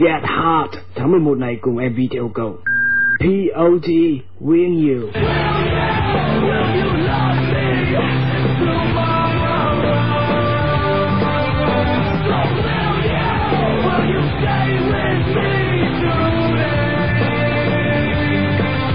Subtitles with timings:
[0.00, 0.70] Get Hot.
[0.94, 2.58] Tháng 11 này cùng MV theo cầu.
[3.20, 3.88] P.O.T.
[4.40, 5.10] Win You.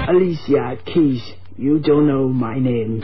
[0.08, 1.22] Alicia Keys,
[1.58, 3.00] You Don't Know My Name.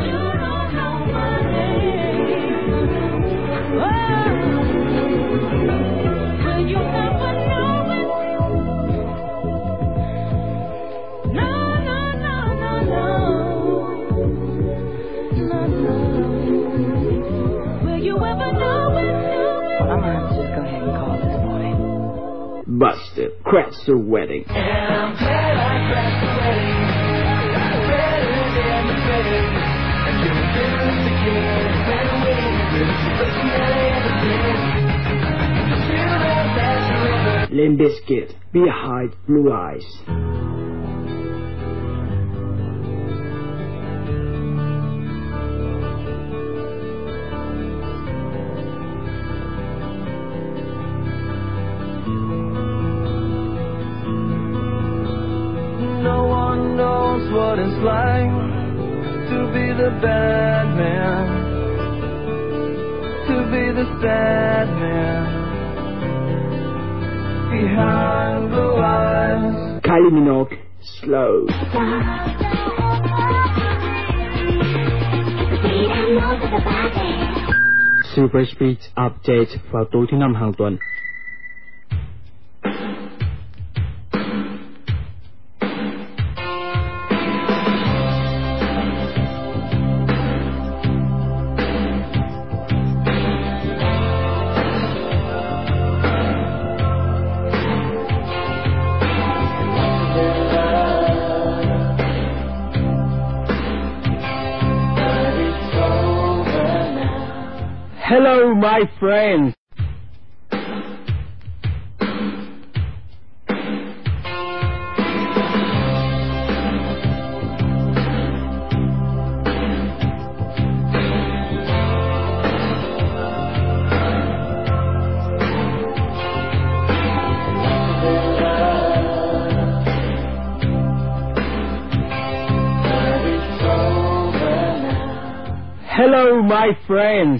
[23.53, 24.47] The wedding.
[37.53, 37.79] Limp
[38.55, 40.62] Behind Blue Eyes.
[57.13, 58.31] Knows what it's like
[59.31, 61.25] to be the bad man,
[63.29, 65.23] to be the sad man
[67.51, 69.83] behind blue eyes.
[69.83, 70.57] Kylie Minogue,
[71.01, 71.47] Slow.
[78.15, 80.77] Super Speed Update vào tối thứ năm hàng tuần.
[108.85, 109.55] My friends.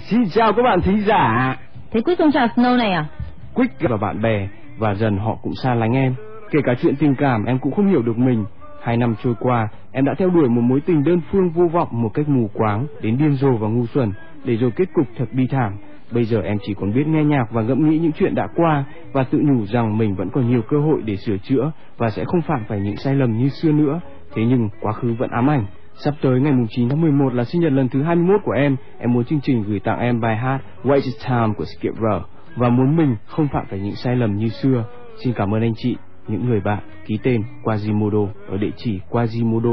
[0.09, 1.55] Xin chào các bạn thính giả.
[1.91, 3.05] Thế Quyết không chào Snow này à?
[3.53, 4.47] Quick và bạn bè
[4.77, 6.15] và dần họ cũng xa lánh em.
[6.51, 8.45] Kể cả chuyện tình cảm em cũng không hiểu được mình.
[8.81, 11.87] Hai năm trôi qua, em đã theo đuổi một mối tình đơn phương vô vọng
[11.91, 14.11] một cách mù quáng, đến điên rồ và ngu xuẩn,
[14.43, 15.73] để rồi kết cục thật bi thảm.
[16.11, 18.83] Bây giờ em chỉ còn biết nghe nhạc và ngẫm nghĩ những chuyện đã qua
[19.13, 22.25] và tự nhủ rằng mình vẫn còn nhiều cơ hội để sửa chữa và sẽ
[22.25, 23.99] không phạm phải những sai lầm như xưa nữa.
[24.35, 25.65] Thế nhưng quá khứ vẫn ám ảnh.
[25.95, 28.75] Sắp tới ngày 9 tháng 11 là sinh nhật lần thứ 21 của em.
[28.99, 32.21] Em muốn chương trình gửi tặng em bài hát Wait It's Time của Skip Row
[32.55, 34.85] và muốn mình không phạm phải những sai lầm như xưa.
[35.23, 35.95] Xin cảm ơn anh chị,
[36.27, 39.69] những người bạn ký tên Quasimodo ở địa chỉ quasimodo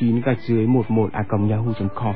[0.00, 2.14] 09 gạch dưới 11 a yahoo.com.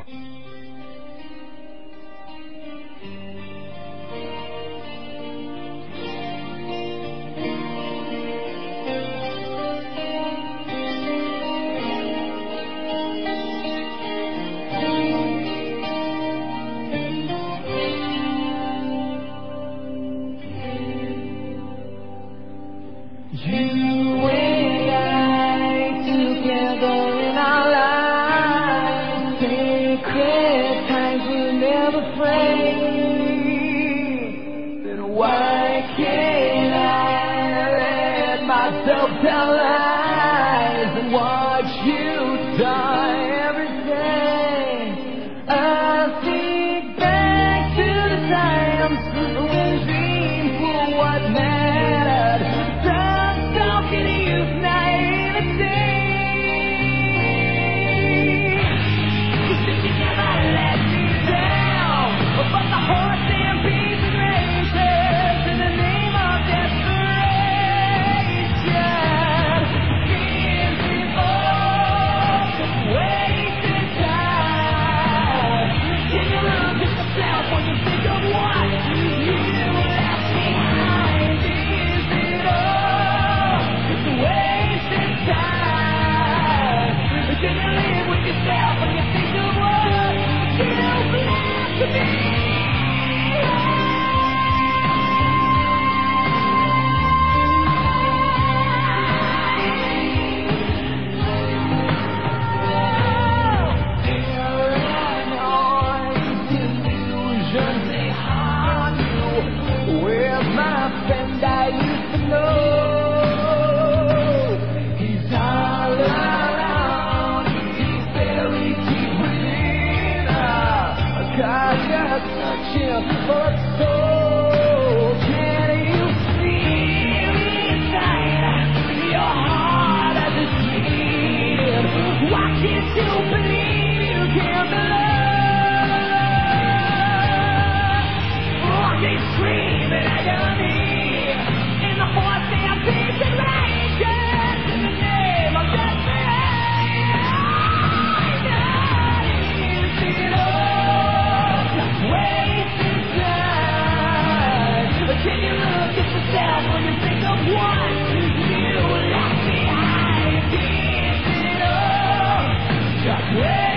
[163.33, 163.72] Yeah!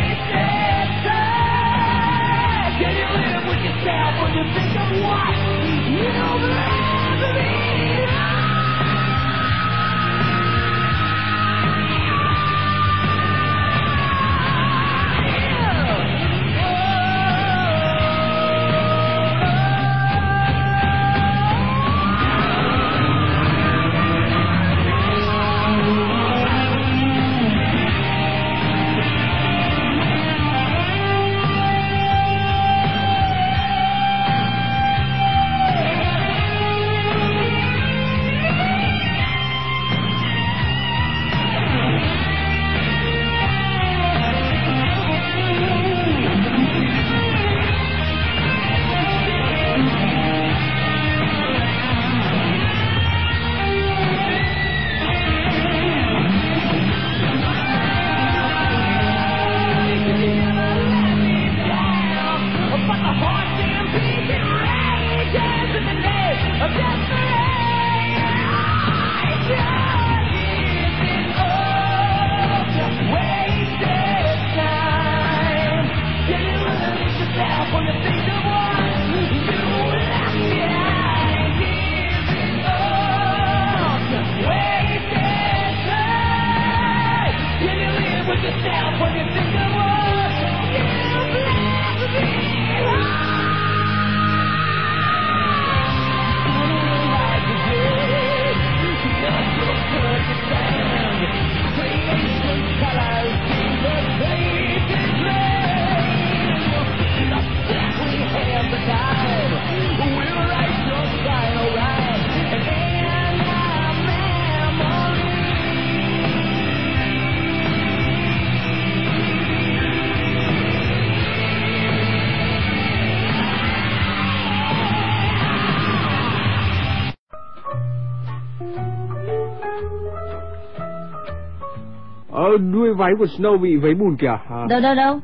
[132.59, 134.27] Đuôi váy của Snow bị vấy bùn kìa.
[134.27, 135.21] À, Đâu đâu đâu.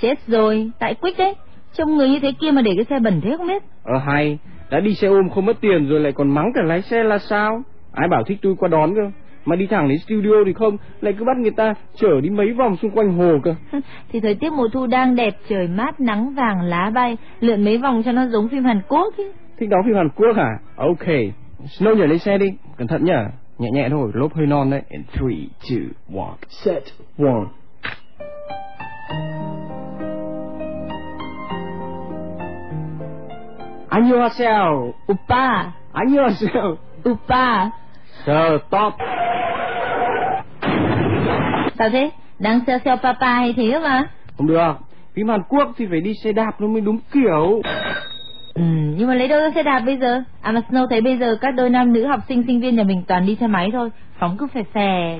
[0.00, 1.34] Chết rồi, tại Quick đấy.
[1.72, 3.62] Trông người như thế kia mà để cái xe bẩn thế không biết.
[3.84, 4.38] ờ hay,
[4.70, 7.18] đã đi xe ôm không mất tiền rồi lại còn mắng cả lái xe là
[7.18, 7.62] sao?
[7.92, 9.10] Ai bảo thích tôi qua đón cơ?
[9.44, 12.52] Mà đi thẳng đến studio thì không, lại cứ bắt người ta chở đi mấy
[12.52, 13.54] vòng xung quanh hồ cơ.
[14.12, 17.78] thì thời tiết mùa thu đang đẹp, trời mát, nắng vàng, lá bay, lượn mấy
[17.78, 19.32] vòng cho nó giống phim Hàn Quốc chứ.
[19.58, 20.58] Thích đóng phim Hàn Quốc hả?
[20.76, 21.06] Ok.
[21.78, 23.28] Snow nhảy lên xe đi, cẩn thận nhá.
[23.57, 24.81] Nhẹ nhẹ thôi, lốp hơi non đấy.
[24.89, 25.21] In 3,
[25.69, 26.83] 2, 1, set
[27.17, 27.47] 1.
[33.89, 34.93] 안녕하세요.
[35.11, 36.77] Upa, 안녕하세요.
[37.09, 37.69] Upa.
[38.23, 38.93] Stop.
[41.77, 42.11] Sao thế?
[42.39, 44.03] Đang xeo xeo papa hay thế mà.
[44.37, 44.73] Không được.
[45.13, 47.61] Phim Hàn Quốc thì phải đi xe đạp nó mới đúng kiểu.
[48.58, 48.64] Ừ,
[48.96, 50.22] nhưng mà lấy đâu ra xe đạp bây giờ?
[50.42, 52.82] À mà Snow thấy bây giờ các đôi nam nữ học sinh sinh viên nhà
[52.82, 55.18] mình toàn đi xe máy thôi, phóng cứ phè phè.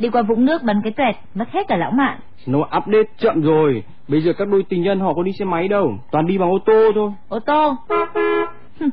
[0.00, 2.18] Đi qua vũng nước bắn cái tuẹt, mất hết cả lãng mạn.
[2.46, 3.82] Snow update chậm rồi.
[4.08, 5.98] Bây giờ các đôi tình nhân họ có đi xe máy đâu.
[6.10, 7.10] Toàn đi bằng ô tô thôi.
[7.28, 7.74] Ô tô.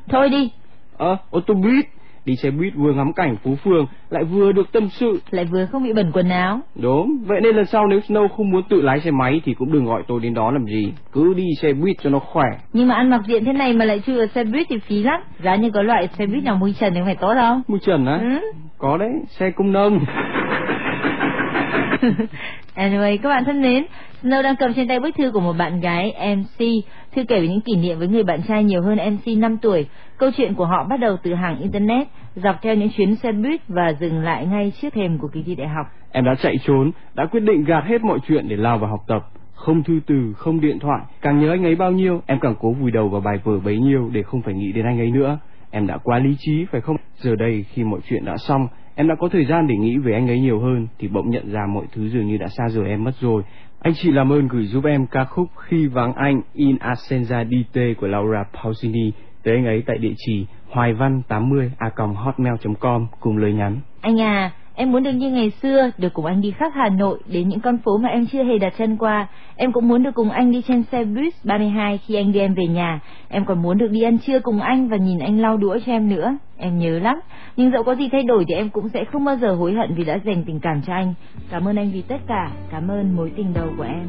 [0.09, 0.51] Thôi đi,
[0.97, 1.85] Ờ, ô tô buýt.
[2.25, 5.19] Đi xe buýt vừa ngắm cảnh phố phường, lại vừa được tâm sự.
[5.31, 6.59] lại vừa không bị bẩn quần áo.
[6.75, 9.73] Đúng, vậy nên lần sau nếu Snow không muốn tự lái xe máy thì cũng
[9.73, 10.93] đừng gọi tôi đến đó làm gì.
[11.11, 12.45] Cứ đi xe buýt cho nó khỏe.
[12.73, 15.03] Nhưng mà ăn mặc diện thế này mà lại chui vào xe buýt thì phí
[15.03, 15.21] lắm.
[15.39, 17.61] Giá như có loại xe buýt nào mui trần thì phải tốt không?
[17.67, 18.19] Mui trần á?
[18.21, 18.39] Ừ.
[18.77, 19.99] Có đấy, xe công nông.
[22.75, 23.85] anyway, các bạn thân mến,
[24.23, 26.65] Snow đang cầm trên tay bức thư của một bạn gái MC.
[27.15, 29.87] Thư kể về những kỷ niệm với người bạn trai nhiều hơn MC 5 tuổi.
[30.17, 33.61] Câu chuyện của họ bắt đầu từ hàng Internet, dọc theo những chuyến xe buýt
[33.67, 35.85] và dừng lại ngay trước thềm của kỳ thi đại học.
[36.11, 38.99] Em đã chạy trốn, đã quyết định gạt hết mọi chuyện để lao vào học
[39.07, 39.21] tập.
[39.53, 42.71] Không thư từ, không điện thoại, càng nhớ anh ấy bao nhiêu, em càng cố
[42.71, 45.39] vùi đầu vào bài vở bấy nhiêu để không phải nghĩ đến anh ấy nữa.
[45.71, 46.95] Em đã quá lý trí phải không?
[47.15, 50.13] Giờ đây khi mọi chuyện đã xong, em đã có thời gian để nghĩ về
[50.13, 52.89] anh ấy nhiều hơn thì bỗng nhận ra mọi thứ dường như đã xa rời
[52.89, 53.43] em mất rồi.
[53.83, 57.79] Anh chị làm ơn gửi giúp em ca khúc Khi vắng anh In Ascenza DT
[57.97, 59.11] của Laura Pausini
[59.43, 63.79] tới anh ấy tại địa chỉ hoài văn 80 a hotmail.com cùng lời nhắn.
[64.01, 67.19] Anh à, em muốn được như ngày xưa, được cùng anh đi khắp Hà Nội
[67.27, 69.27] đến những con phố mà em chưa hề đặt chân qua.
[69.55, 72.53] Em cũng muốn được cùng anh đi trên xe bus 32 khi anh đưa em
[72.53, 72.99] về nhà.
[73.29, 75.91] Em còn muốn được đi ăn trưa cùng anh và nhìn anh lau đũa cho
[75.91, 76.37] em nữa.
[76.57, 77.19] Em nhớ lắm.
[77.57, 79.93] Nhưng dẫu có gì thay đổi thì em cũng sẽ không bao giờ hối hận
[79.95, 81.13] vì đã dành tình cảm cho anh.
[81.49, 82.51] Cảm ơn anh vì tất cả.
[82.71, 84.07] Cảm ơn mối tình đầu của em.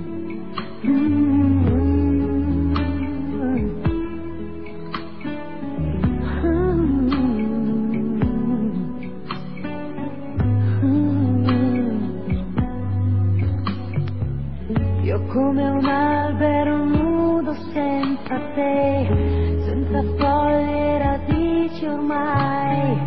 [15.14, 22.98] Io come un albero nudo senza te, senza foglie radici ormai,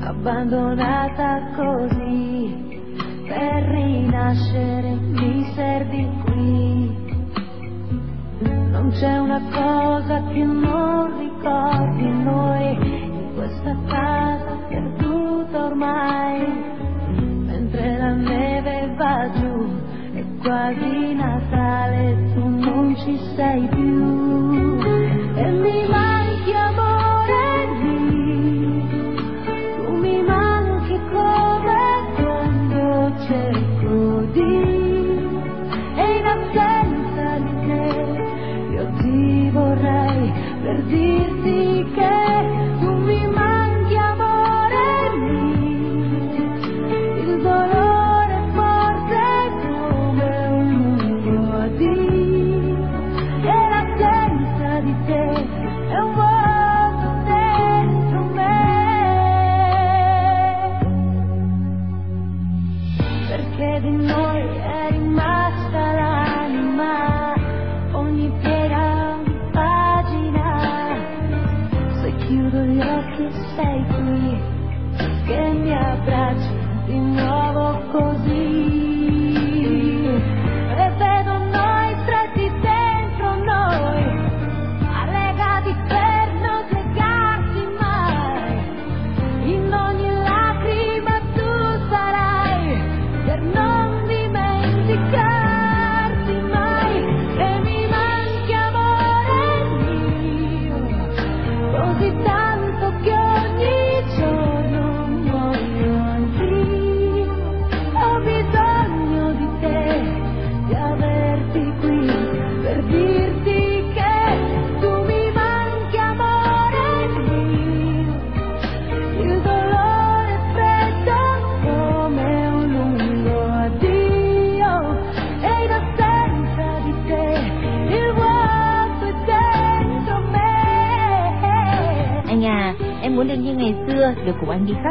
[0.00, 2.82] abbandonata così,
[3.28, 6.96] per rinascere mi servi qui.
[8.40, 16.46] Non c'è una cosa che non ricordi noi, in questa casa perduta ormai,
[17.46, 19.86] mentre la neve va giù,
[20.42, 24.78] quasi Natale, tu non ci sei più.
[25.34, 28.86] E mi manchi amore mio,
[29.76, 31.80] tu mi manchi come
[32.16, 34.56] quando cerco di,
[35.96, 37.86] e in assenza di te,
[38.74, 41.37] io ti vorrei per dirti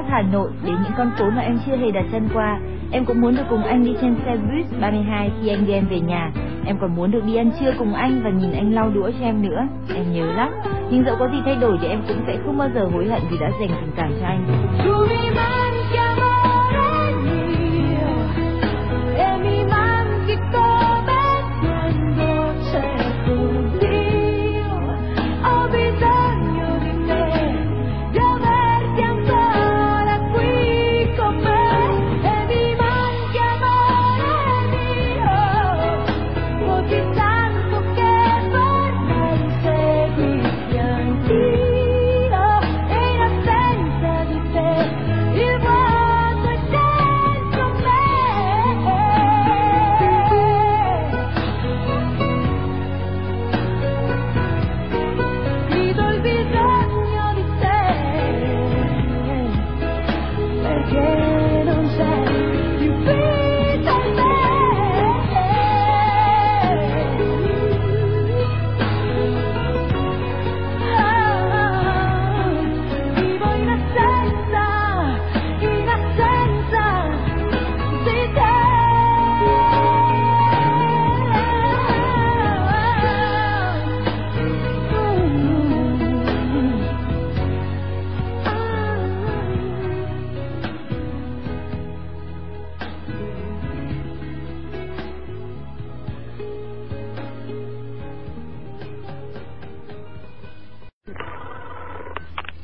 [0.10, 2.60] Hà Nội đến những con phố mà em chưa hề đặt chân qua.
[2.92, 5.88] Em cũng muốn được cùng anh đi trên xe buýt 32 khi anh đưa em
[5.90, 6.32] về nhà.
[6.66, 9.26] Em còn muốn được đi ăn trưa cùng anh và nhìn anh lau đũa cho
[9.26, 9.68] em nữa.
[9.96, 10.52] Em nhớ lắm.
[10.92, 13.22] Nhưng dẫu có gì thay đổi thì em cũng sẽ không bao giờ hối hận
[13.32, 14.44] vì đã dành tình cảm cho anh.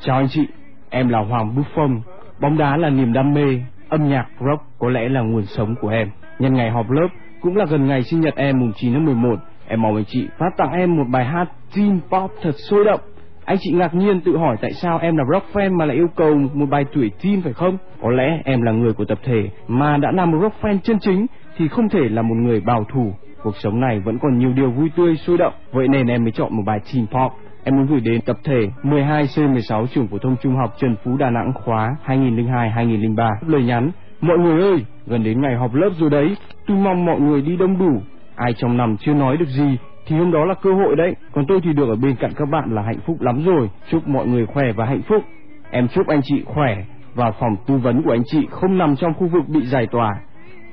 [0.00, 0.46] Chào anh chị,
[0.90, 2.00] Em là Hoàng Buffon
[2.40, 5.88] Bóng đá là niềm đam mê, Âm nhạc, rock có lẽ là nguồn sống của
[5.88, 6.10] em.
[6.38, 7.08] Nhân ngày họp lớp
[7.40, 9.36] Cũng là gần ngày sinh nhật em mùng 9 tháng 11
[9.68, 11.46] Em mong anh chị phát tặng em một bài hát
[11.76, 13.00] teen pop thật sôi động
[13.46, 16.08] anh chị ngạc nhiên tự hỏi tại sao em là rock fan mà lại yêu
[16.16, 17.78] cầu một bài tuổi teen phải không?
[18.02, 20.98] Có lẽ em là người của tập thể mà đã là một rock fan chân
[20.98, 23.12] chính thì không thể là một người bảo thủ.
[23.42, 26.32] Cuộc sống này vẫn còn nhiều điều vui tươi sôi động, vậy nên em mới
[26.32, 27.32] chọn một bài teen pop.
[27.64, 31.30] Em muốn gửi đến tập thể 12C16 trường phổ thông trung học Trần Phú Đà
[31.30, 33.30] Nẵng khóa 2002-2003.
[33.46, 37.20] Lời nhắn, mọi người ơi, gần đến ngày họp lớp rồi đấy, tôi mong mọi
[37.20, 38.00] người đi đông đủ.
[38.36, 39.76] Ai trong năm chưa nói được gì
[40.06, 41.16] thì hôm đó là cơ hội đấy.
[41.32, 43.70] Còn tôi thì được ở bên cạnh các bạn là hạnh phúc lắm rồi.
[43.90, 45.24] Chúc mọi người khỏe và hạnh phúc.
[45.70, 49.14] Em chúc anh chị khỏe và phòng tư vấn của anh chị không nằm trong
[49.14, 50.16] khu vực bị giải tỏa.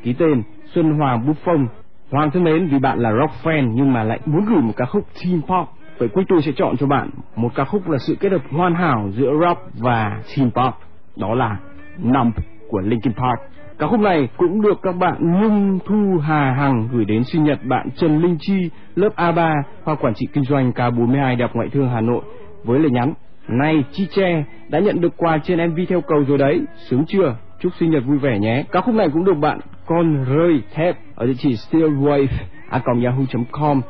[0.04, 1.66] Ký tên Xuân Hoàng Buffon.
[2.12, 4.86] Hoàng thân mến, vì bạn là rock fan nhưng mà lại muốn gửi một ca
[4.86, 5.70] khúc teen pop.
[5.98, 8.76] Vậy quý tôi sẽ chọn cho bạn một ca khúc là sự kết hợp hoàn
[8.76, 10.74] hảo giữa rock và teen pop.
[11.16, 11.58] Đó là
[11.98, 12.34] Numb
[12.70, 13.53] của Linkin Park.
[13.80, 17.60] Ca khúc này cũng được các bạn Nhung Thu Hà Hằng gửi đến sinh nhật
[17.66, 21.70] bạn Trần Linh Chi, lớp A3, khoa quản trị kinh doanh K42 Đại học Ngoại
[21.70, 22.22] thương Hà Nội
[22.64, 23.14] với lời nhắn:
[23.48, 27.36] "Này Chi Tre đã nhận được quà trên MV theo cầu rồi đấy, sướng chưa?
[27.60, 30.98] Chúc sinh nhật vui vẻ nhé." Ca khúc này cũng được bạn Con Rơi Thép
[31.16, 33.82] ở địa chỉ stillwave@yahoo.com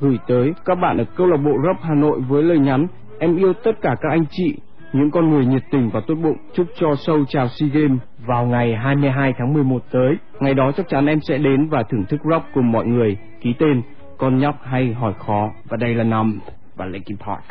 [0.00, 2.86] gửi tới các bạn ở câu lạc bộ Rock Hà Nội với lời nhắn:
[3.18, 4.56] "Em yêu tất cả các anh chị
[4.92, 8.46] những con người nhiệt tình và tốt bụng chúc cho show chào SEA Games vào
[8.46, 10.16] ngày 22 tháng 11 tới.
[10.40, 13.16] Ngày đó chắc chắn em sẽ đến và thưởng thức rock cùng mọi người.
[13.40, 13.82] Ký tên,
[14.18, 16.40] Con nhóc hay hỏi khó và đây là Nam
[16.76, 17.44] và Linkin Park.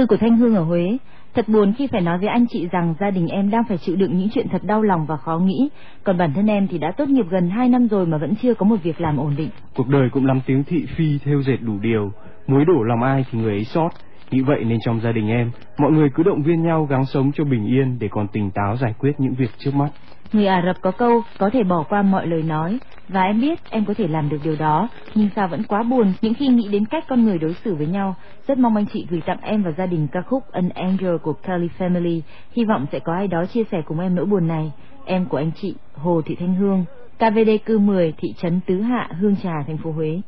[0.00, 0.96] Thư của Thanh Hương ở Huế.
[1.34, 3.96] Thật buồn khi phải nói với anh chị rằng gia đình em đang phải chịu
[3.96, 5.68] đựng những chuyện thật đau lòng và khó nghĩ.
[6.04, 8.54] Còn bản thân em thì đã tốt nghiệp gần 2 năm rồi mà vẫn chưa
[8.54, 9.48] có một việc làm ổn định.
[9.76, 12.12] Cuộc đời cũng lắm tiếng thị phi theo dệt đủ điều,
[12.46, 13.88] muối đổ lòng ai thì người ấy sót.
[14.30, 17.30] Nghĩ vậy nên trong gia đình em, mọi người cứ động viên nhau gắng sống
[17.34, 19.88] cho bình yên để còn tỉnh táo giải quyết những việc trước mắt.
[20.32, 23.60] Người Ả Rập có câu có thể bỏ qua mọi lời nói và em biết
[23.70, 26.68] em có thể làm được điều đó nhưng sao vẫn quá buồn những khi nghĩ
[26.68, 28.14] đến cách con người đối xử với nhau.
[28.46, 31.32] Rất mong anh chị gửi tặng em và gia đình ca khúc An Angel của
[31.32, 32.20] Kelly Family.
[32.52, 34.72] Hy vọng sẽ có ai đó chia sẻ cùng em nỗi buồn này.
[35.04, 36.84] Em của anh chị Hồ Thị Thanh Hương,
[37.18, 40.20] KVD cư 10, thị trấn Tứ Hạ, Hương Trà, thành phố Huế.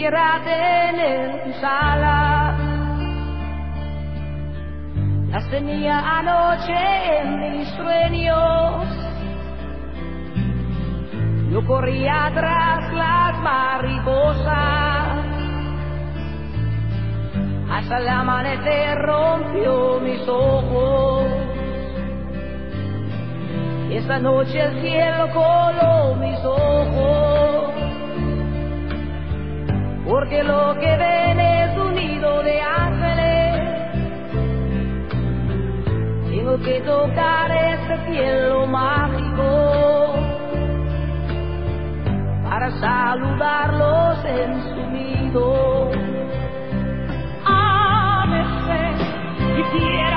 [0.00, 2.58] Quisiera tener tus alas.
[5.28, 8.86] Las tenía anoche en mis sueños.
[11.52, 15.18] Yo corría tras las mariposas.
[17.70, 21.26] Hasta el amanecer rompió mis ojos.
[23.90, 27.29] Esta noche el cielo coló mis ojos
[30.10, 33.60] porque lo que ven es un nido de ángeles.
[36.28, 40.14] Tengo que tocar este cielo mágico
[42.42, 45.90] para saludarlos en su nido.
[47.46, 48.94] A veces
[49.54, 50.09] quisiera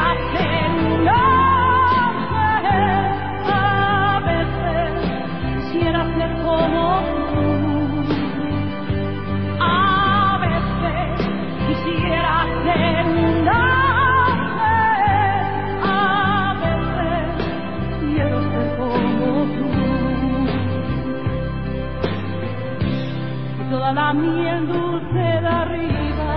[23.93, 26.34] la miel dulce de arriba,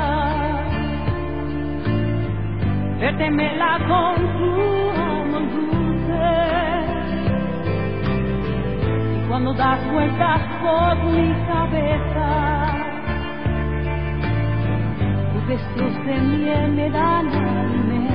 [3.00, 4.52] vértemela con tu
[4.90, 6.26] amor dulce.
[9.16, 12.28] Y cuando das vueltas por mi cabeza,
[15.32, 18.05] tus besos de miel me dan alimento.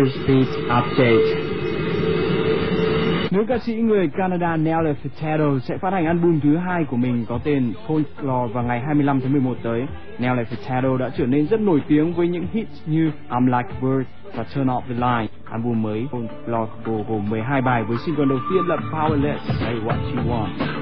[0.00, 1.50] Silver Street Update
[3.30, 7.24] Nữ ca sĩ người Canada Nelly Furtado sẽ phát hành album thứ hai của mình
[7.28, 9.86] có tên Folklore vào ngày 25 tháng 11 tới.
[10.18, 13.80] Nelly Furtado đã trở nên rất nổi tiếng với những hits như I'm Like a
[13.80, 15.32] Bird và Turn Off the Light.
[15.50, 16.06] Album mới
[16.46, 20.79] Folklore gồm 12 bài với single đầu tiên là Powerless, Say What You Want.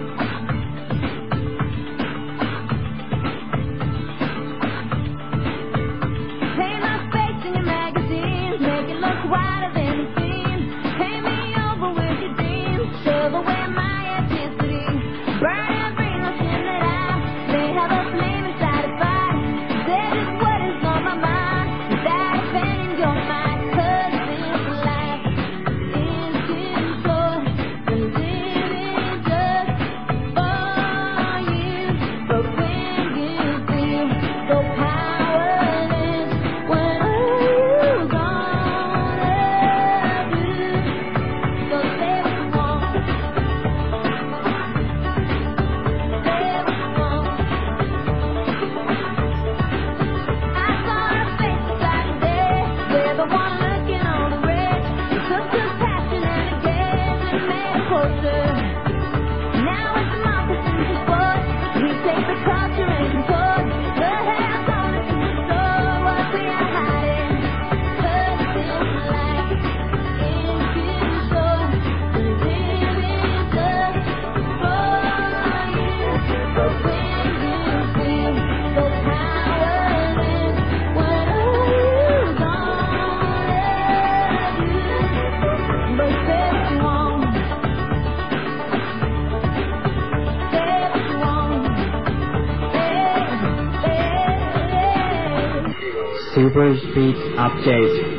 [96.92, 98.18] Speed Update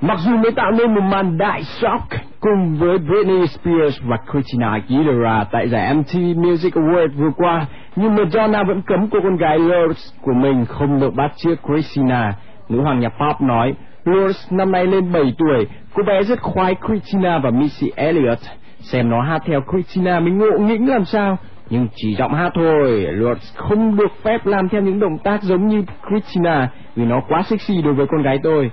[0.00, 2.04] Mặc dù mới tạo nên một màn đại shock
[2.40, 8.16] cùng với Britney Spears và Christina Aguilera tại giải MTV Music Awards vừa qua, nhưng
[8.16, 12.32] Madonna vẫn cấm cô con gái Lourdes của mình không được bắt chước Christina.
[12.68, 13.74] Nữ hoàng nhạc pop nói,
[14.04, 18.40] Lourdes năm nay lên 7 tuổi, cô bé rất khoái Christina và Missy Elliott.
[18.80, 21.38] Xem nó hát theo Christina mới ngộ nghĩnh làm sao.
[21.70, 25.68] Nhưng chỉ giọng hát thôi, Lourdes không được phép làm theo những động tác giống
[25.68, 28.70] như Christina vì nó quá sexy đối với con gái tôi.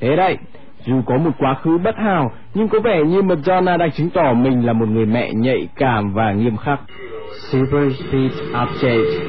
[0.00, 0.38] Thế đấy,
[0.86, 4.32] dù có một quá khứ bất hảo, nhưng có vẻ như Madonna đang chứng tỏ
[4.32, 6.80] mình là một người mẹ nhạy cảm và nghiêm khắc.
[7.50, 9.26] Super Speed Update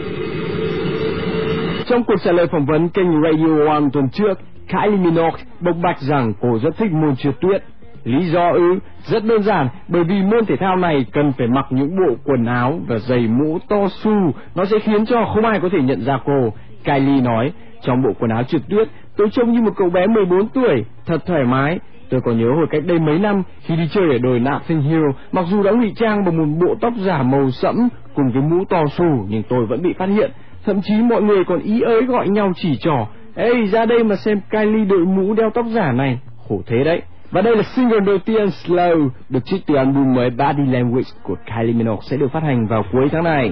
[1.85, 5.99] Trong cuộc trả lời phỏng vấn kênh Radio One tuần trước, Kylie Minogue bộc bạch
[5.99, 7.63] rằng cô rất thích môn trượt tuyết.
[8.07, 8.79] Lý do ư?
[9.03, 12.45] Rất đơn giản, bởi vì môn thể thao này cần phải mặc những bộ quần
[12.45, 16.01] áo và giày mũ to su, nó sẽ khiến cho không ai có thể nhận
[16.01, 16.53] ra cô.
[16.83, 20.49] Kylie nói, trong bộ quần áo trượt tuyết, tôi trông như một cậu bé 14
[20.49, 21.79] tuổi, thật thoải mái.
[22.09, 25.05] Tôi còn nhớ hồi cách đây mấy năm khi đi chơi ở đồi Nothing Hill,
[25.31, 28.65] mặc dù đã ngụy trang bằng một bộ tóc giả màu sẫm cùng cái mũ
[28.69, 30.31] to xù, nhưng tôi vẫn bị phát hiện.
[30.65, 33.07] Thậm chí mọi người còn ý ới gọi nhau chỉ trỏ.
[33.35, 36.19] Ê, ra đây mà xem Kylie đội mũ đeo tóc giả này.
[36.49, 37.01] Khổ thế đấy.
[37.31, 41.35] Và đây là single đầu tiên Slow được trích từ album mới Body Language của
[41.45, 43.51] Kylie Minogue sẽ được phát hành vào cuối tháng này.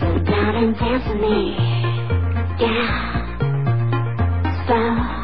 [0.00, 1.56] So down and dance with me,
[2.58, 3.14] yeah.
[4.68, 5.23] So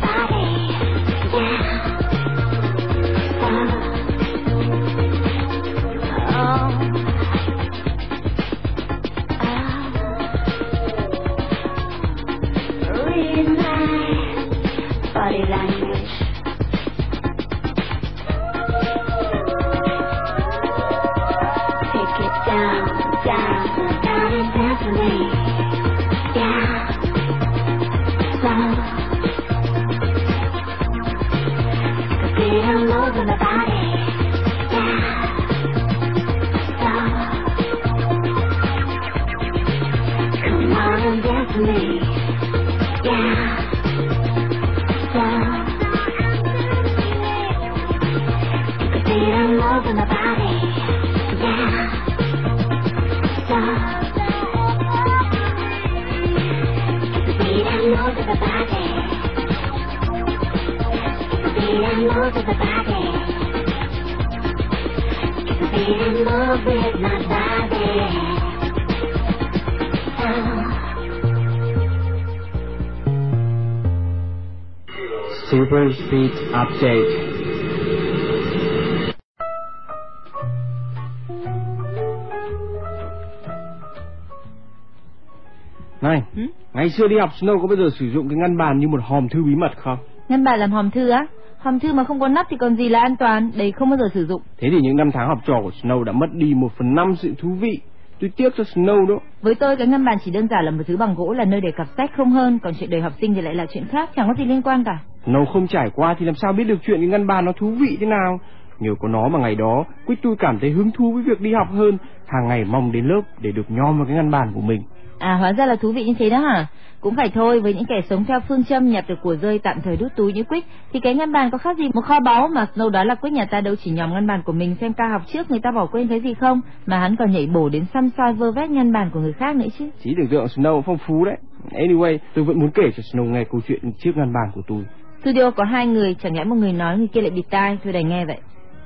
[86.91, 89.29] xưa đi học Snow có bao giờ sử dụng cái ngăn bàn như một hòm
[89.29, 89.97] thư bí mật không?
[90.29, 91.25] Ngân bà làm hòm thư á?
[91.57, 93.97] Hòm thư mà không có nắp thì còn gì là an toàn, đấy không bao
[93.97, 94.41] giờ sử dụng.
[94.59, 97.15] Thế thì những năm tháng học trò của Snow đã mất đi một phần năm
[97.15, 97.79] sự thú vị.
[98.19, 99.15] Tôi tiếc cho Snow đó.
[99.41, 101.61] Với tôi cái ngân bàn chỉ đơn giản là một thứ bằng gỗ là nơi
[101.61, 104.09] để cặp sách không hơn, còn chuyện đời học sinh thì lại là chuyện khác,
[104.15, 104.99] chẳng có gì liên quan cả.
[105.25, 107.71] Snow không trải qua thì làm sao biết được chuyện cái ngăn bàn nó thú
[107.71, 108.39] vị thế nào.
[108.79, 111.53] Nhờ có nó mà ngày đó, Quýt tôi cảm thấy hứng thú với việc đi
[111.53, 114.61] học hơn, hàng ngày mong đến lớp để được nhom vào cái ngăn bàn của
[114.61, 114.81] mình.
[115.21, 116.67] À hóa ra là thú vị như thế đó hả?
[117.01, 119.81] Cũng phải thôi, với những kẻ sống theo phương châm nhặt được của rơi tạm
[119.83, 122.47] thời đút túi như Quick thì cái ngân bàn có khác gì một kho báu
[122.47, 124.93] mà Snow đó là Quick nhà ta đâu chỉ nhòm ngân bàn của mình xem
[124.93, 127.69] ca học trước người ta bỏ quên cái gì không, mà hắn còn nhảy bổ
[127.69, 129.89] đến xăm soi vơ vét ngân bàn của người khác nữa chứ.
[130.03, 131.37] Chỉ tưởng tượng Snow phong phú đấy.
[131.71, 134.85] Anyway, tôi vẫn muốn kể cho Snow nghe câu chuyện chiếc ngăn bàn của tôi.
[135.21, 137.93] Studio có hai người, chẳng lẽ một người nói người kia lại bịt tai, tôi
[137.93, 138.37] đành nghe vậy.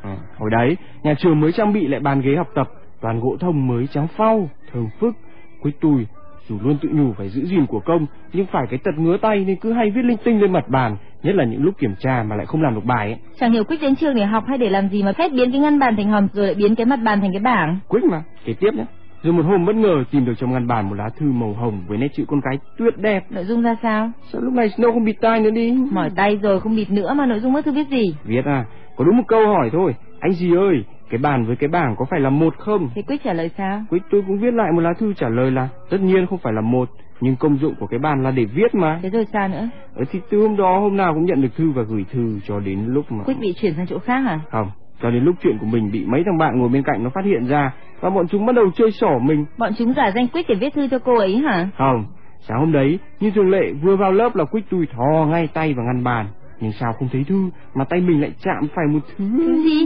[0.04, 2.68] Ừ, hồi đấy, nhà trường mới trang bị lại bàn ghế học tập,
[3.02, 5.16] toàn gỗ thông mới trắng phau, thơm phức.
[5.62, 6.08] Quýt tôi,
[6.50, 9.46] dù luôn tự nhủ phải giữ gìn của công, nhưng phải cái tật ngứa tay
[9.48, 12.24] nên cứ hay viết linh tinh lên mặt bàn, nhất là những lúc kiểm tra
[12.24, 13.18] mà lại không làm được bài ấy.
[13.40, 15.62] Chẳng hiểu Quick đến trường để học hay để làm gì mà phép biến cái
[15.62, 17.80] ngăn bàn thành hòm rồi lại biến cái mặt bàn thành cái bảng.
[17.88, 18.86] Quýt mà, kể tiếp nhé.
[19.24, 21.82] Rồi một hôm bất ngờ tìm được trong ngăn bàn một lá thư màu hồng
[21.88, 23.26] với nét chữ con cái tuyệt đẹp.
[23.30, 24.12] Nội dung ra sao?
[24.32, 25.78] Sao lúc này Snow không bịt tai nữa đi?
[25.92, 28.16] Mỏi tay rồi không bịt nữa mà nội dung bức thư viết gì?
[28.24, 29.96] Viết à, có đúng một câu hỏi thôi.
[30.20, 32.90] Anh gì ơi, cái bàn với cái bảng có phải là một không?
[32.96, 33.82] Thế Quyết trả lời sao?
[33.90, 36.54] Quyết tôi cũng viết lại một lá thư trả lời là tất nhiên không phải
[36.54, 36.90] là một,
[37.22, 39.00] nhưng công dụng của cái bàn là để viết mà.
[39.04, 39.70] Thế rồi sao nữa?
[39.96, 42.60] Ờ thì từ hôm đó hôm nào cũng nhận được thư và gửi thư cho
[42.60, 43.24] đến lúc mà...
[43.24, 44.40] Quyết bị chuyển sang chỗ khác à?
[44.52, 47.10] Không, cho đến lúc chuyện của mình bị mấy thằng bạn ngồi bên cạnh nó
[47.10, 49.46] phát hiện ra và bọn chúng bắt đầu chơi xỏ mình.
[49.58, 51.68] Bọn chúng giả danh Quyết để viết thư cho cô ấy hả?
[51.78, 52.06] Không,
[52.40, 55.74] sáng hôm đấy, như thường lệ vừa vào lớp là Quyết tui thò ngay tay
[55.74, 56.26] vào ngăn bàn.
[56.60, 59.26] Nhưng sao không thấy thư mà tay mình lại chạm phải một thứ...
[59.38, 59.86] Thứ gì?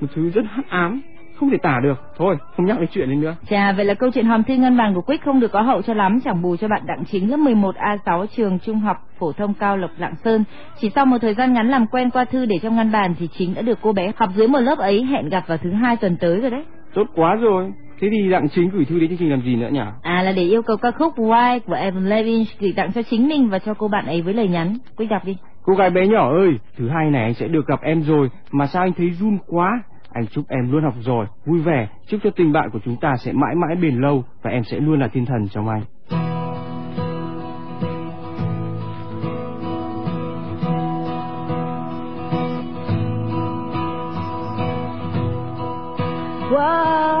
[0.00, 1.00] Một thứ rất hắc ám,
[1.36, 2.02] không thể tả được.
[2.16, 3.36] Thôi, không nhắc đến chuyện đấy nữa.
[3.48, 5.82] Chà, vậy là câu chuyện hòm thư ngân bàn của Quyết không được có hậu
[5.82, 9.54] cho lắm, chẳng bù cho bạn Đặng Chính lớp 11A6 trường Trung học phổ thông
[9.54, 10.44] Cao Lộc Lạng Sơn.
[10.80, 13.28] Chỉ sau một thời gian ngắn làm quen qua thư để trong ngăn bàn thì
[13.38, 15.96] Chính đã được cô bé học dưới một lớp ấy hẹn gặp vào thứ hai
[15.96, 16.64] tuần tới rồi đấy.
[16.94, 17.72] Tốt quá rồi.
[18.00, 19.80] Thế thì Đặng Chính gửi thư đến chương trình làm gì nữa nhỉ?
[20.02, 23.28] À là để yêu cầu ca khúc Why của Evan Levin gửi tặng cho chính
[23.28, 24.78] mình và cho cô bạn ấy với lời nhắn.
[24.96, 25.36] Quyết đọc đi.
[25.66, 28.66] Cô gái bé nhỏ ơi, thứ hai này anh sẽ được gặp em rồi, mà
[28.66, 29.82] sao anh thấy run quá?
[30.12, 33.16] Anh chúc em luôn học giỏi, vui vẻ, chúc cho tình bạn của chúng ta
[33.18, 35.82] sẽ mãi mãi bền lâu và em sẽ luôn là thiên thần trong anh.
[46.50, 47.15] Wow.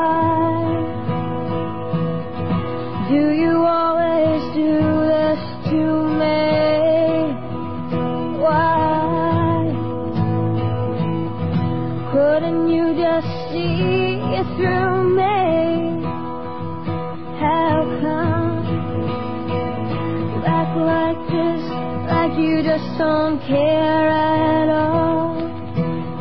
[22.38, 25.36] You just don't care at all?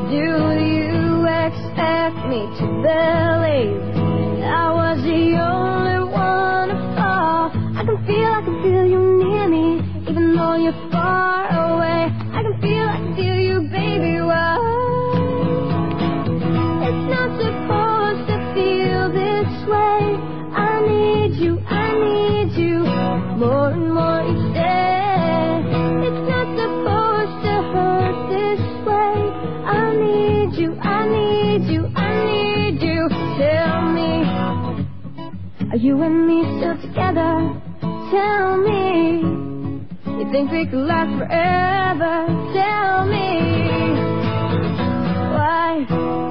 [0.09, 3.83] Do you expect me to believe
[4.43, 7.51] I was the only one to fall?
[7.75, 8.54] I can feel, I can
[35.95, 37.61] you and me still together?
[38.11, 39.21] Tell me,
[40.19, 42.25] you think we could last forever?
[42.53, 43.39] Tell me,
[45.31, 46.24] why?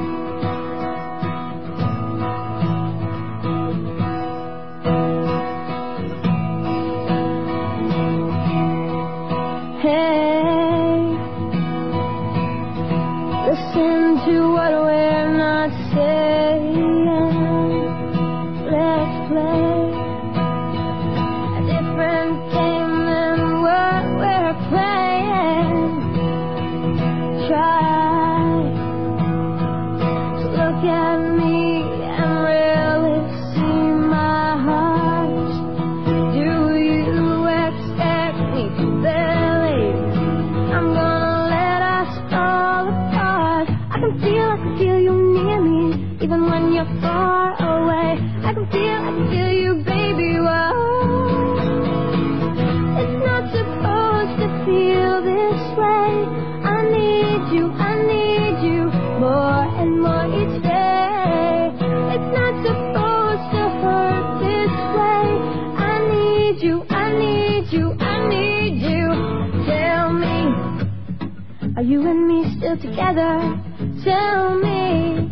[72.77, 73.61] Still together?
[74.05, 75.31] Tell me,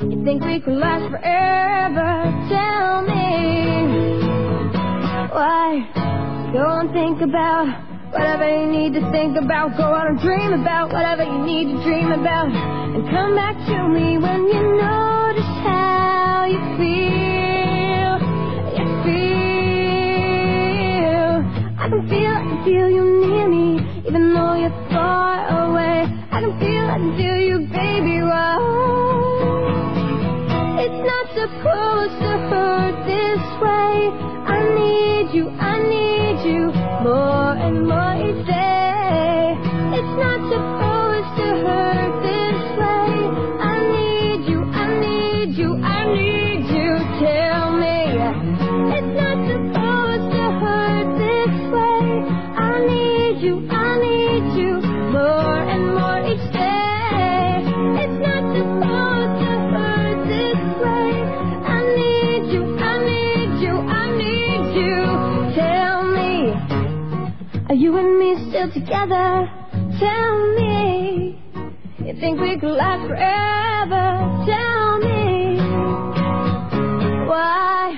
[0.00, 2.24] you think we could last forever?
[2.48, 4.22] Tell me,
[5.32, 6.50] why?
[6.52, 7.66] Go and think about
[8.12, 9.76] whatever you need to think about.
[9.76, 12.48] Go out and dream about whatever you need to dream about.
[12.48, 14.80] And come back to me when you
[15.34, 18.18] just how you feel.
[18.78, 19.34] You feel.
[21.78, 26.13] I can feel, I can feel you near me, even though you're far away.
[26.34, 28.18] I can feel, I can feel you, baby.
[28.18, 28.58] Whoa.
[30.82, 34.10] It's not supposed to hurt this way.
[67.74, 69.50] Are you and me still together?
[70.00, 71.36] Tell me,
[72.06, 74.06] you think we could last forever?
[74.46, 75.56] Tell me
[77.28, 77.96] why.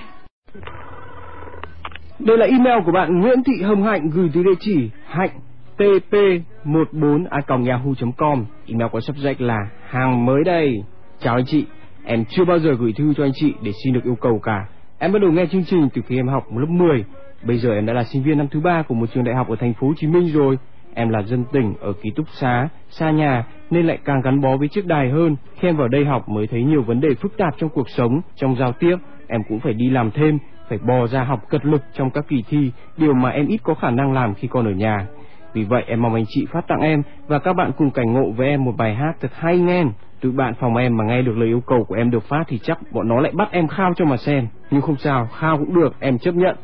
[2.19, 5.31] Đây là email của bạn Nguyễn Thị Hồng Hạnh gửi từ địa chỉ hạnh
[5.79, 10.83] tp14a.yahoo.com Email có subject là hàng mới đây.
[11.19, 11.65] Chào anh chị,
[12.05, 14.67] em chưa bao giờ gửi thư cho anh chị để xin được yêu cầu cả.
[14.99, 17.05] Em bắt đầu nghe chương trình từ khi em học lớp 10.
[17.47, 19.49] Bây giờ em đã là sinh viên năm thứ ba của một trường đại học
[19.49, 20.59] ở thành phố Hồ Chí Minh rồi.
[20.95, 24.57] Em là dân tỉnh ở ký túc xá, xa nhà nên lại càng gắn bó
[24.57, 25.37] với chiếc đài hơn.
[25.55, 28.21] Khi em vào đây học mới thấy nhiều vấn đề phức tạp trong cuộc sống,
[28.37, 28.97] trong giao tiếp.
[29.29, 30.39] Em cũng phải đi làm thêm,
[30.69, 33.75] phải bò ra học cật lực trong các kỳ thi, điều mà em ít có
[33.75, 35.07] khả năng làm khi còn ở nhà.
[35.53, 38.31] Vì vậy em mong anh chị phát tặng em và các bạn cùng cảnh ngộ
[38.31, 39.85] với em một bài hát thật hay nghe.
[40.21, 42.59] Tụi bạn phòng em mà nghe được lời yêu cầu của em được phát thì
[42.59, 44.47] chắc bọn nó lại bắt em khao cho mà xem.
[44.71, 46.57] Nhưng không sao, khao cũng được, em chấp nhận.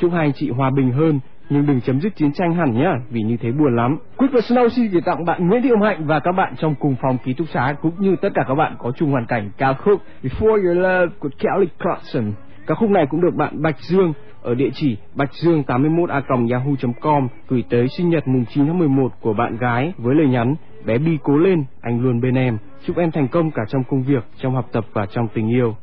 [0.00, 1.20] Chúc hai anh chị hòa bình hơn,
[1.50, 3.98] nhưng đừng chấm dứt chiến tranh hẳn nhá, vì như thế buồn lắm.
[4.16, 6.74] Quick và Snow xin gửi tặng bạn Nguyễn Thị Hồng Hạnh và các bạn trong
[6.74, 9.50] cùng phòng ký túc xá cũng như tất cả các bạn có chung hoàn cảnh
[9.58, 12.32] ca khúc Before Your Love của Kelly Clarkson.
[12.66, 16.22] Các khúc này cũng được bạn Bạch Dương ở địa chỉ bạch dương 81 a
[16.50, 20.54] yahoo.com gửi tới sinh nhật mùng 9 tháng 11 của bạn gái với lời nhắn
[20.84, 24.02] bé bi cố lên anh luôn bên em chúc em thành công cả trong công
[24.02, 25.76] việc trong học tập và trong tình yêu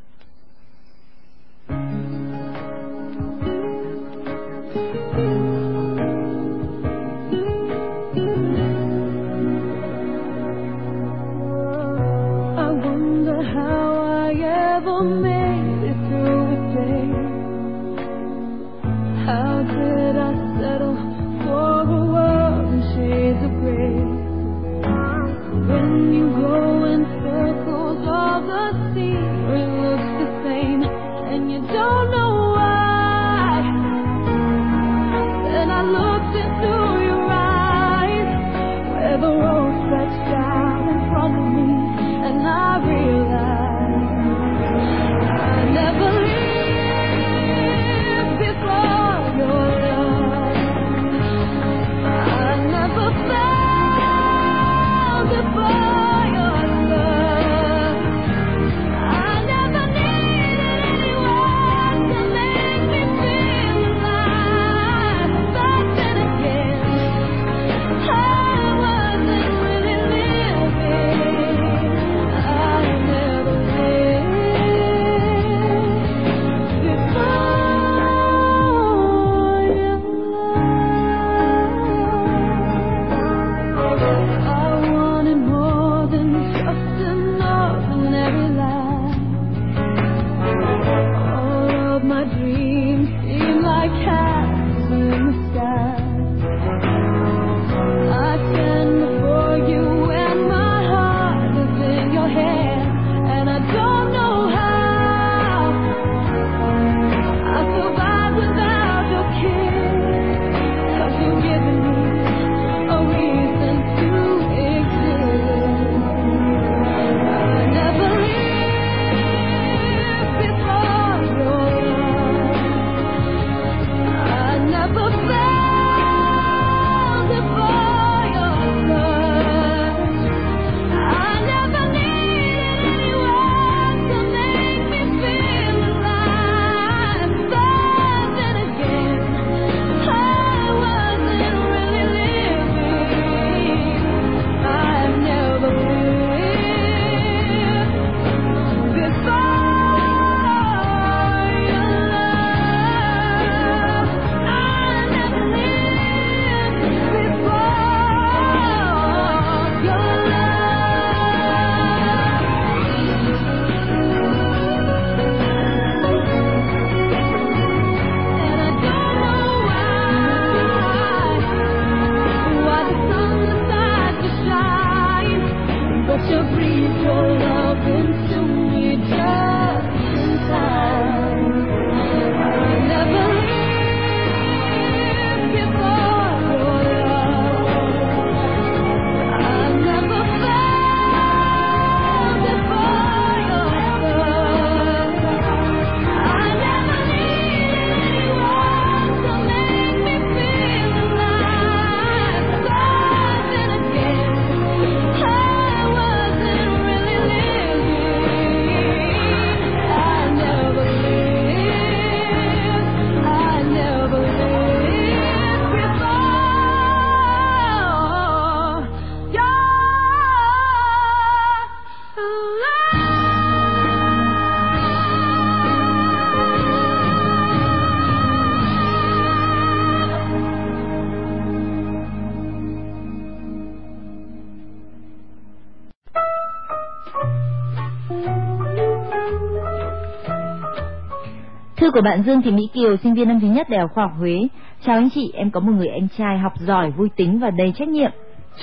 [241.98, 244.14] của bạn Dương Thị Mỹ Kiều, sinh viên năm thứ nhất Đại học Khoa học
[244.20, 244.48] Huế.
[244.86, 247.74] Chào anh chị, em có một người anh trai học giỏi, vui tính và đầy
[247.76, 248.12] trách nhiệm.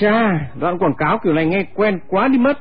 [0.00, 2.58] Chà, đoạn quảng cáo kiểu này nghe quen quá đi mất.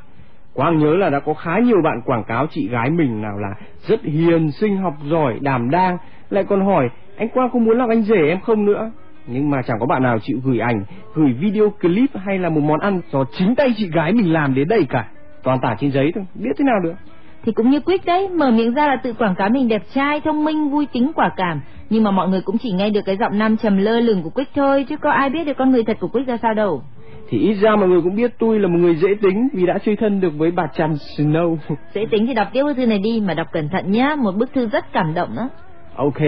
[0.53, 3.49] Quang nhớ là đã có khá nhiều bạn quảng cáo chị gái mình nào là
[3.87, 5.97] rất hiền, sinh học giỏi, đảm đang,
[6.29, 8.91] lại còn hỏi anh Quang có muốn làm anh rể em không nữa.
[9.27, 12.61] Nhưng mà chẳng có bạn nào chịu gửi ảnh, gửi video clip hay là một
[12.61, 15.07] món ăn do chính tay chị gái mình làm đến đây cả.
[15.43, 16.93] Toàn tả trên giấy thôi, biết thế nào được.
[17.43, 20.21] Thì cũng như Quick đấy, mở miệng ra là tự quảng cáo mình đẹp trai,
[20.21, 21.61] thông minh, vui tính, quả cảm.
[21.89, 24.29] Nhưng mà mọi người cũng chỉ nghe được cái giọng nam trầm lơ lửng của
[24.29, 26.81] Quick thôi, chứ có ai biết được con người thật của Quick ra sao đâu.
[27.29, 29.77] Thì ít ra mọi người cũng biết tôi là một người dễ tính vì đã
[29.85, 31.57] chơi thân được với bà Trần Snow.
[31.93, 34.35] Dễ tính thì đọc tiếp bức thư này đi, mà đọc cẩn thận nhá, một
[34.35, 35.49] bức thư rất cảm động đó.
[35.95, 36.19] Ok,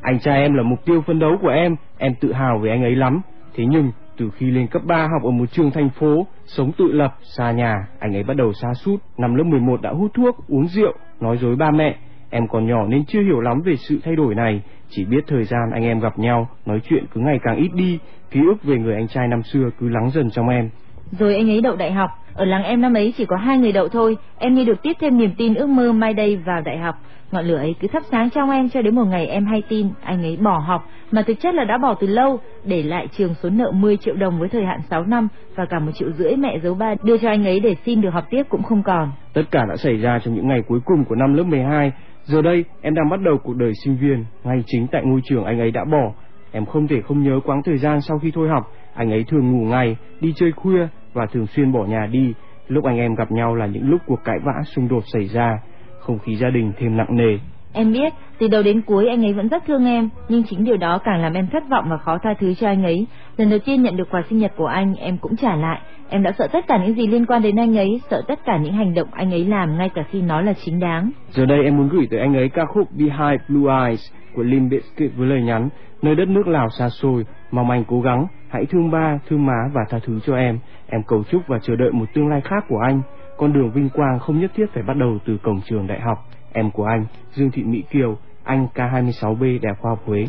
[0.00, 2.82] anh trai em là mục tiêu phân đấu của em, em tự hào về anh
[2.82, 3.20] ấy lắm.
[3.56, 6.92] Thế nhưng, từ khi lên cấp 3 học ở một trường thành phố, sống tự
[6.92, 10.36] lập, xa nhà, anh ấy bắt đầu xa sút năm lớp 11 đã hút thuốc,
[10.48, 11.96] uống rượu, nói dối ba mẹ.
[12.30, 15.44] Em còn nhỏ nên chưa hiểu lắm về sự thay đổi này, chỉ biết thời
[15.44, 17.98] gian anh em gặp nhau, nói chuyện cứ ngày càng ít đi,
[18.30, 20.70] ký ức về người anh trai năm xưa cứ lắng dần trong em.
[21.10, 22.10] Rồi anh ấy đậu đại học,
[22.40, 24.92] ở làng em năm ấy chỉ có hai người đậu thôi, em như được tiếp
[25.00, 26.94] thêm niềm tin ước mơ mai đây vào đại học.
[27.32, 29.88] Ngọn lửa ấy cứ thắp sáng trong em cho đến một ngày em hay tin
[30.02, 33.34] anh ấy bỏ học, mà thực chất là đã bỏ từ lâu, để lại trường
[33.34, 36.36] số nợ 10 triệu đồng với thời hạn 6 năm và cả một triệu rưỡi
[36.36, 39.10] mẹ giấu ba đưa cho anh ấy để xin được học tiếp cũng không còn.
[39.32, 41.92] Tất cả đã xảy ra trong những ngày cuối cùng của năm lớp 12.
[42.22, 45.44] Giờ đây, em đang bắt đầu cuộc đời sinh viên, ngay chính tại ngôi trường
[45.44, 46.12] anh ấy đã bỏ.
[46.52, 49.52] Em không thể không nhớ quãng thời gian sau khi thôi học, anh ấy thường
[49.52, 52.32] ngủ ngày, đi chơi khuya và thường xuyên bỏ nhà đi.
[52.68, 55.58] Lúc anh em gặp nhau là những lúc cuộc cãi vã xung đột xảy ra,
[56.00, 57.38] không khí gia đình thêm nặng nề.
[57.72, 60.76] Em biết, từ đầu đến cuối anh ấy vẫn rất thương em, nhưng chính điều
[60.76, 63.06] đó càng làm em thất vọng và khó tha thứ cho anh ấy.
[63.36, 65.80] Lần đầu tiên nhận được quà sinh nhật của anh, em cũng trả lại.
[66.08, 68.56] Em đã sợ tất cả những gì liên quan đến anh ấy, sợ tất cả
[68.56, 71.10] những hành động anh ấy làm ngay cả khi nó là chính đáng.
[71.30, 74.72] Giờ đây em muốn gửi tới anh ấy ca khúc Behind Blue Eyes của Limp
[74.72, 75.68] Bizkit với lời nhắn
[76.02, 79.70] Nơi đất nước Lào xa xôi, mong anh cố gắng, hãy thương ba, thương má
[79.72, 80.58] và tha thứ cho em.
[80.86, 83.02] Em cầu chúc và chờ đợi một tương lai khác của anh.
[83.36, 86.18] Con đường vinh quang không nhất thiết phải bắt đầu từ cổng trường đại học.
[86.52, 90.26] Em của anh, Dương Thị Mỹ Kiều, anh K26B Đại học Khoa học Huế.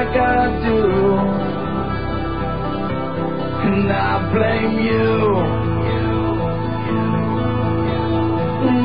[0.00, 0.80] Like I do.
[3.68, 5.10] And I blame you.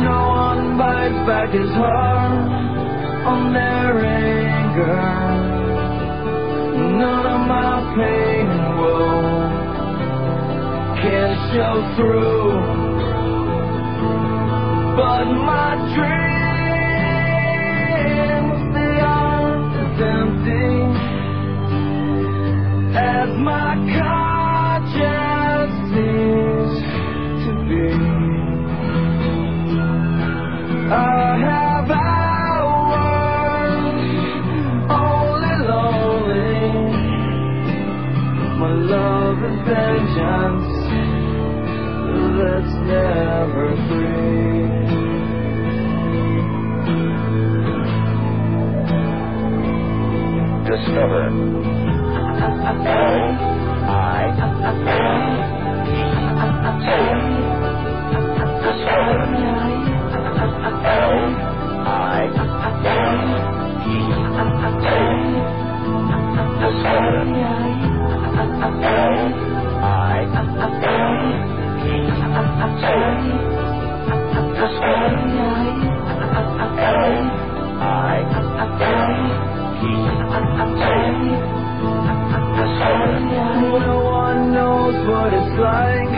[0.08, 2.52] No one bites back his heart
[3.32, 5.04] on their anger.
[7.02, 9.22] None of my pain and woe
[11.02, 12.50] can show through.
[14.98, 16.15] But my dreams,
[43.36, 44.16] ever free.
[50.70, 51.26] Discover.
[85.26, 86.15] what it's like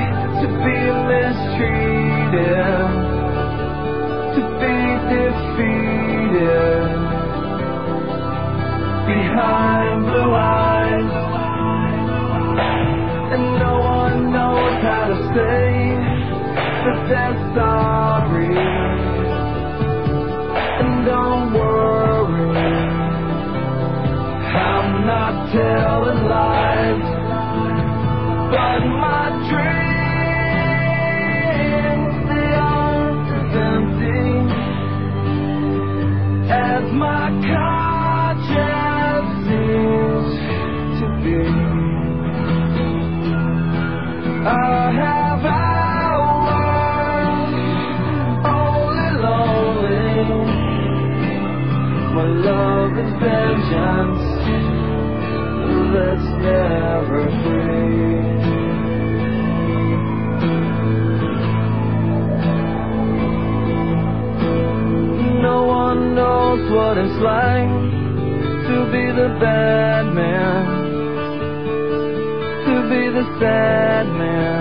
[73.18, 74.56] the sad man.